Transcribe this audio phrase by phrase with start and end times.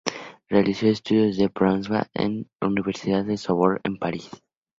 [0.49, 4.31] Realizó estudios de posgrado en la Universidad de la Sorbona en París.